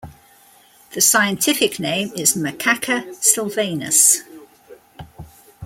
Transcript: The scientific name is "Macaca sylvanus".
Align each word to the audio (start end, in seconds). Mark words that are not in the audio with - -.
The 0.93 0.99
scientific 0.99 1.79
name 1.79 2.11
is 2.15 2.33
"Macaca 2.35 3.13
sylvanus". 3.13 4.23